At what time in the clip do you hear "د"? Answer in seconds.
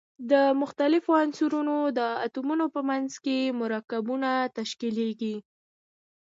0.31-0.33, 1.97-1.99